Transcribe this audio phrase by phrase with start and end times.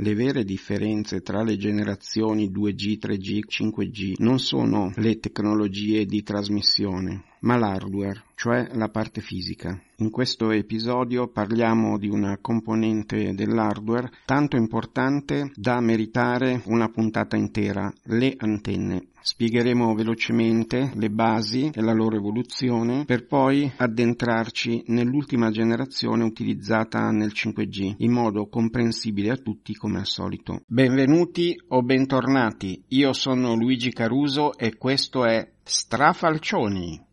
[0.00, 7.24] Le vere differenze tra le generazioni 2G, 3G, 5G non sono le tecnologie di trasmissione,
[7.40, 9.80] ma l'hardware, cioè la parte fisica.
[9.96, 17.92] In questo episodio parliamo di una componente dell'hardware tanto importante da meritare una puntata intera,
[18.04, 19.08] le antenne.
[19.20, 27.32] Spiegheremo velocemente le basi e la loro evoluzione per poi addentrarci nell'ultima generazione utilizzata nel
[27.34, 30.62] 5G in modo comprensibile a tutti come al solito.
[30.66, 37.06] Benvenuti o bentornati, io sono Luigi Caruso e questo è Strafalcioni.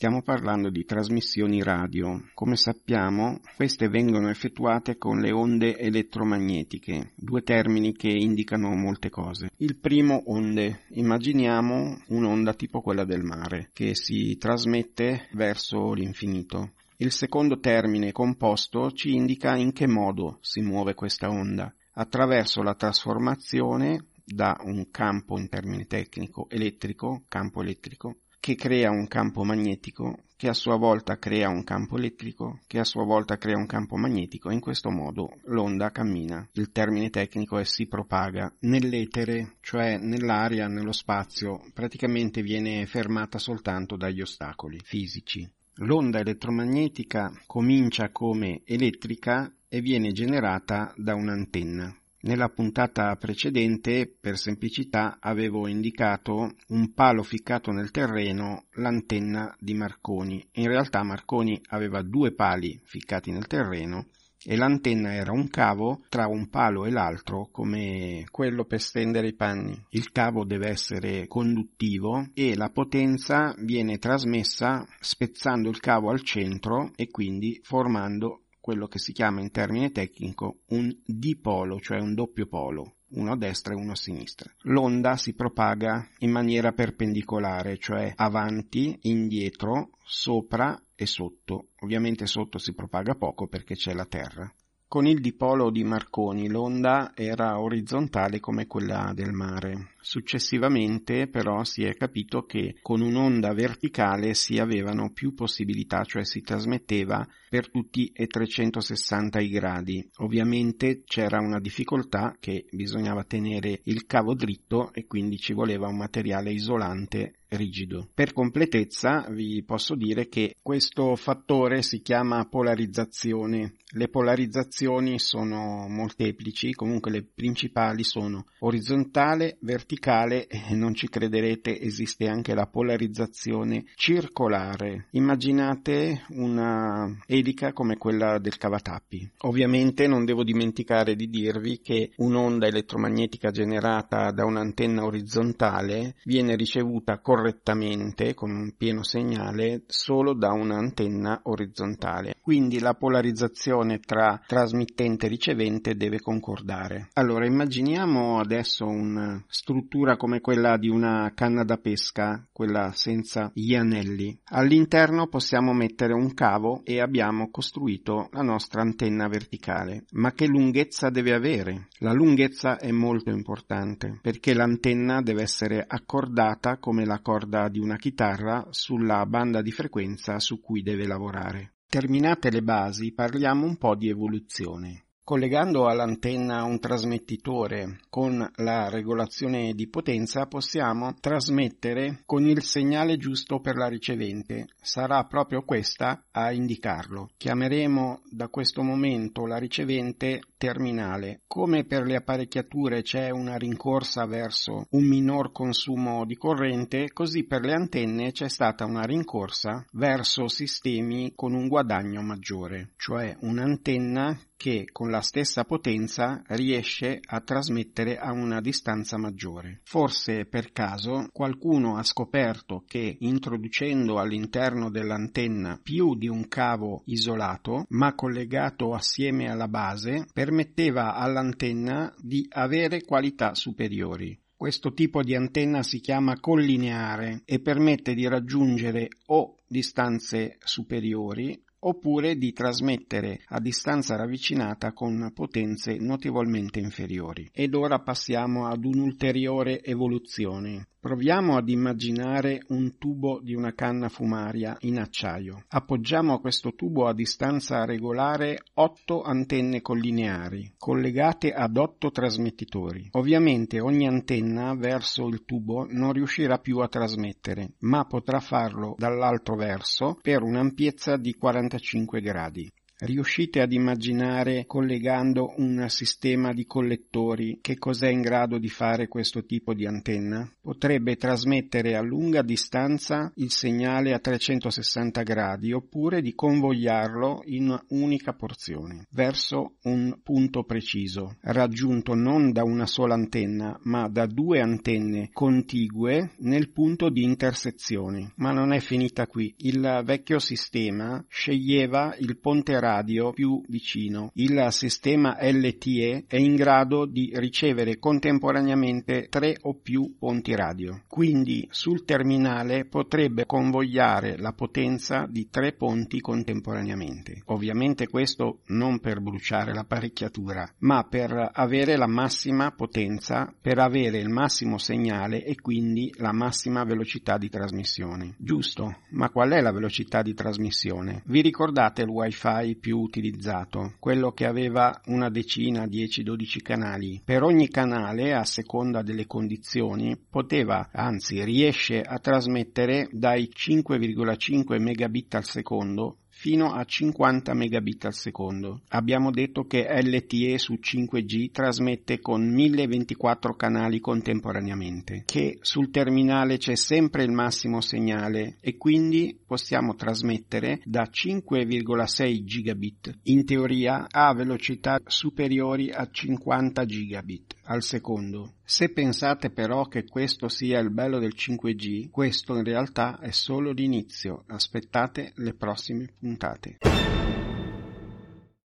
[0.00, 2.22] Stiamo parlando di trasmissioni radio.
[2.32, 9.50] Come sappiamo, queste vengono effettuate con le onde elettromagnetiche, due termini che indicano molte cose.
[9.58, 16.72] Il primo onde, immaginiamo un'onda tipo quella del mare, che si trasmette verso l'infinito.
[16.96, 22.74] Il secondo termine composto ci indica in che modo si muove questa onda, attraverso la
[22.74, 30.20] trasformazione da un campo in termine tecnico elettrico, campo elettrico, che crea un campo magnetico,
[30.36, 33.96] che a sua volta crea un campo elettrico, che a sua volta crea un campo
[33.96, 36.48] magnetico e in questo modo l'onda cammina.
[36.52, 43.96] Il termine tecnico è si propaga nell'etere, cioè nell'aria, nello spazio, praticamente viene fermata soltanto
[43.96, 45.46] dagli ostacoli fisici.
[45.82, 51.94] L'onda elettromagnetica comincia come elettrica e viene generata da un'antenna.
[52.22, 60.46] Nella puntata precedente, per semplicità, avevo indicato un palo ficcato nel terreno, l'antenna di Marconi.
[60.52, 64.06] In realtà Marconi aveva due pali ficcati nel terreno
[64.44, 69.34] e l'antenna era un cavo tra un palo e l'altro come quello per stendere i
[69.34, 69.82] panni.
[69.90, 76.90] Il cavo deve essere conduttivo e la potenza viene trasmessa spezzando il cavo al centro
[76.96, 82.46] e quindi formando quello che si chiama in termine tecnico un dipolo, cioè un doppio
[82.46, 84.48] polo uno a destra e uno a sinistra.
[84.60, 91.70] L'onda si propaga in maniera perpendicolare, cioè avanti, indietro, sopra e sotto.
[91.80, 94.48] Ovviamente sotto si propaga poco perché c'è la terra.
[94.86, 99.94] Con il dipolo di Marconi l'onda era orizzontale come quella del mare.
[100.00, 106.40] Successivamente però si è capito che con un'onda verticale si avevano più possibilità, cioè si
[106.40, 110.08] trasmetteva per tutti e 360 i gradi.
[110.18, 115.96] Ovviamente c'era una difficoltà che bisognava tenere il cavo dritto e quindi ci voleva un
[115.96, 118.08] materiale isolante rigido.
[118.14, 123.74] Per completezza vi posso dire che questo fattore si chiama polarizzazione.
[123.92, 132.28] Le polarizzazioni sono molteplici, comunque le principali sono orizzontale, verticale e non ci crederete esiste
[132.28, 135.06] anche la polarizzazione circolare.
[135.12, 139.30] Immaginate una elica come quella del cavatappi.
[139.38, 147.18] Ovviamente non devo dimenticare di dirvi che un'onda elettromagnetica generata da un'antenna orizzontale viene ricevuta
[147.18, 152.34] correttamente con un pieno segnale solo da un'antenna orizzontale.
[152.40, 157.08] Quindi la polarizzazione tra trasmittente e ricevente deve concordare.
[157.14, 159.42] Allora immaginiamo adesso una
[159.80, 164.38] struttura come quella di una canna da pesca, quella senza gli anelli.
[164.50, 170.04] All'interno possiamo mettere un cavo e abbiamo costruito la nostra antenna verticale.
[170.12, 171.88] Ma che lunghezza deve avere?
[172.00, 177.96] La lunghezza è molto importante perché l'antenna deve essere accordata come la corda di una
[177.96, 181.76] chitarra sulla banda di frequenza su cui deve lavorare.
[181.88, 185.06] Terminate le basi, parliamo un po' di evoluzione.
[185.22, 193.60] Collegando all'antenna un trasmettitore con la regolazione di potenza possiamo trasmettere con il segnale giusto
[193.60, 194.66] per la ricevente.
[194.80, 197.30] Sarà proprio questa a indicarlo.
[197.36, 201.40] Chiameremo da questo momento la ricevente terminale.
[201.46, 207.62] Come per le apparecchiature c'è una rincorsa verso un minor consumo di corrente, così per
[207.62, 214.84] le antenne c'è stata una rincorsa verso sistemi con un guadagno maggiore, cioè un'antenna che
[214.92, 219.80] con la stessa potenza riesce a trasmettere a una distanza maggiore.
[219.84, 227.86] Forse per caso qualcuno ha scoperto che introducendo all'interno dell'antenna più di un cavo isolato
[227.88, 234.36] ma collegato assieme alla base permetteva all'antenna di avere qualità superiori.
[234.56, 242.36] Questo tipo di antenna si chiama collineare e permette di raggiungere o distanze superiori oppure
[242.36, 247.48] di trasmettere a distanza ravvicinata con potenze notevolmente inferiori.
[247.52, 250.86] Ed ora passiamo ad un'ulteriore evoluzione.
[251.00, 255.64] Proviamo ad immaginare un tubo di una canna fumaria in acciaio.
[255.68, 263.08] Appoggiamo a questo tubo a distanza regolare otto antenne collineari, collegate ad otto trasmettitori.
[263.12, 269.56] Ovviamente ogni antenna verso il tubo non riuscirà più a trasmettere, ma potrà farlo dall'altro
[269.56, 271.34] verso per un'ampiezza di
[271.78, 272.70] 45 gradi.
[273.02, 279.46] Riuscite ad immaginare, collegando un sistema di collettori, che cos'è in grado di fare questo
[279.46, 280.46] tipo di antenna?
[280.60, 288.34] Potrebbe trasmettere a lunga distanza il segnale a 360 gradi oppure di convogliarlo in un'unica
[288.34, 295.30] porzione, verso un punto preciso, raggiunto non da una sola antenna, ma da due antenne
[295.32, 298.34] contigue nel punto di intersezione.
[298.36, 299.54] Ma non è finita qui.
[299.60, 304.30] Il vecchio sistema sceglieva il ponte radio radio più vicino.
[304.34, 311.02] Il sistema LTE è in grado di ricevere contemporaneamente tre o più ponti radio.
[311.06, 317.42] Quindi sul terminale potrebbe convogliare la potenza di tre ponti contemporaneamente.
[317.46, 324.28] Ovviamente questo non per bruciare l'apparecchiatura, ma per avere la massima potenza, per avere il
[324.28, 328.34] massimo segnale e quindi la massima velocità di trasmissione.
[328.38, 331.22] Giusto, ma qual è la velocità di trasmissione?
[331.26, 337.20] Vi ricordate il wifi più utilizzato, quello che aveva una decina, 10-12 canali.
[337.24, 345.34] Per ogni canale, a seconda delle condizioni, poteva, anzi riesce a trasmettere dai 5,5 megabit
[345.36, 348.80] al secondo fino a 50 megabit al secondo.
[348.88, 356.76] Abbiamo detto che LTE su 5G trasmette con 1024 canali contemporaneamente, che sul terminale c'è
[356.76, 364.98] sempre il massimo segnale e quindi possiamo trasmettere da 5,6 gigabit in teoria a velocità
[365.04, 368.54] superiori a 50 gigabit al secondo.
[368.70, 373.72] Se pensate però che questo sia il bello del 5G, questo in realtà è solo
[373.72, 374.44] l'inizio.
[374.46, 376.78] Aspettate le prossime puntate.